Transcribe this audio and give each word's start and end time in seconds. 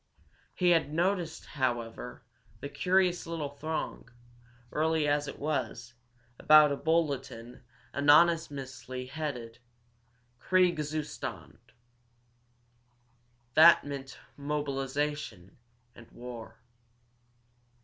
He 0.55 0.71
had 0.71 0.91
noticed, 0.91 1.45
however, 1.45 2.23
the 2.59 2.69
curious 2.69 3.27
little 3.27 3.49
throng, 3.49 4.09
early 4.71 5.07
as 5.07 5.27
it 5.27 5.37
was, 5.37 5.93
about 6.39 6.71
a 6.71 6.75
bulletin 6.75 7.61
ominously 7.93 9.05
headed, 9.05 9.59
"Kriegzustand!" 10.39 11.59
That 13.53 13.83
meant 13.85 14.17
mobilization 14.37 15.57
and 15.93 16.09
war. 16.11 16.57